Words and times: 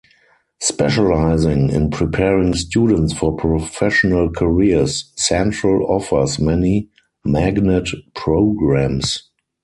Specializing 0.61 1.69
in 1.69 1.91
preparing 1.91 2.55
students 2.55 3.13
for 3.13 3.35
professional 3.37 4.31
careers, 4.31 5.13
Central 5.15 5.85
offers 5.95 6.39
many 6.39 6.89
magnet 7.23 7.87
programs. 8.15 9.29